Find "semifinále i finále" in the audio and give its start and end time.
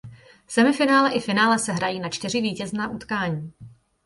0.47-1.59